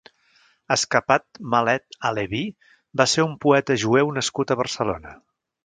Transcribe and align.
Escapat 0.75 1.37
Malet 1.55 1.99
ha-Leví 2.09 2.41
va 3.03 3.09
ser 3.13 3.29
un 3.29 3.37
poeta 3.47 3.79
jueu 3.85 4.13
nascut 4.19 4.55
a 4.55 4.59
Barcelona. 4.65 5.17